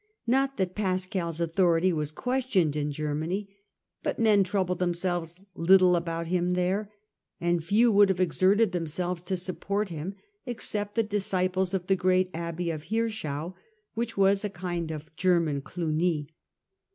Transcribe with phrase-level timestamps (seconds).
[0.25, 3.55] Not that Pascal's authority was questioned in Germany,
[4.01, 6.91] but men troubled themselves little about him there,
[7.39, 12.31] and few would have exerted themselves to support him except the disciples of the great
[12.33, 13.53] Abbey of Hirschau,
[13.93, 16.29] which was a kind of German Clugny.